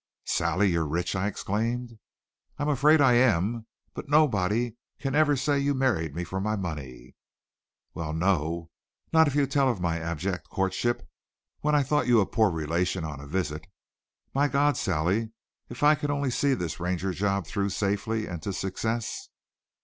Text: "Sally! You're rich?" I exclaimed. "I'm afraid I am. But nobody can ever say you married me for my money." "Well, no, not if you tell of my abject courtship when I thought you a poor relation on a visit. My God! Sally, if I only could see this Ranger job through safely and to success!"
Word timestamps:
"Sally! 0.25 0.71
You're 0.71 0.87
rich?" 0.87 1.15
I 1.15 1.27
exclaimed. 1.27 1.99
"I'm 2.57 2.67
afraid 2.69 3.01
I 3.01 3.13
am. 3.13 3.67
But 3.93 4.09
nobody 4.09 4.73
can 4.99 5.13
ever 5.13 5.35
say 5.35 5.59
you 5.59 5.75
married 5.75 6.15
me 6.15 6.23
for 6.23 6.41
my 6.41 6.55
money." 6.55 7.13
"Well, 7.93 8.11
no, 8.11 8.71
not 9.13 9.27
if 9.27 9.35
you 9.35 9.45
tell 9.45 9.69
of 9.69 9.79
my 9.79 9.99
abject 9.99 10.49
courtship 10.49 11.07
when 11.59 11.75
I 11.75 11.83
thought 11.83 12.07
you 12.07 12.19
a 12.19 12.25
poor 12.25 12.49
relation 12.49 13.03
on 13.05 13.19
a 13.19 13.27
visit. 13.27 13.67
My 14.33 14.47
God! 14.47 14.75
Sally, 14.75 15.33
if 15.69 15.83
I 15.83 15.95
only 16.09 16.29
could 16.29 16.33
see 16.33 16.53
this 16.55 16.79
Ranger 16.79 17.11
job 17.13 17.45
through 17.45 17.69
safely 17.69 18.25
and 18.25 18.41
to 18.41 18.53
success!" 18.53 19.29